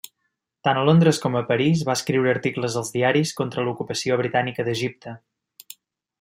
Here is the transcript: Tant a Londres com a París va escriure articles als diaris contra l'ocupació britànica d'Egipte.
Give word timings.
Tant 0.67 0.77
a 0.83 0.85
Londres 0.85 1.19
com 1.25 1.37
a 1.41 1.43
París 1.51 1.83
va 1.89 1.97
escriure 1.99 2.31
articles 2.33 2.79
als 2.81 2.89
diaris 2.97 3.35
contra 3.43 3.67
l'ocupació 3.69 4.19
britànica 4.23 4.67
d'Egipte. 4.71 5.17